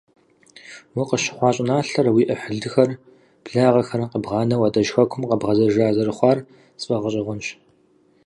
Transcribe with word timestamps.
Укъыщыхъуа 1.01 1.49
щӀыналъэр, 1.55 2.07
уи 2.15 2.23
Ӏыхьлыхэр, 2.29 2.89
благъэхэр 3.45 4.01
къэбгъанэу 4.11 4.65
адэжь 4.67 4.91
Хэкум 4.95 5.23
къэбгъэзэжа 5.29 5.87
зэрыхъуар 5.95 6.39
сфӀэгъэщӀэгъуэнщ. 6.81 7.47